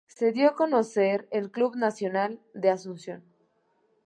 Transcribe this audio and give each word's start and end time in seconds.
Se 0.07 0.31
dio 0.31 0.47
a 0.47 0.55
conocer 0.55 1.27
en 1.29 1.43
el 1.43 1.51
Club 1.51 1.75
Nacional 1.75 2.41
de 2.55 2.71
Asunción. 2.71 3.23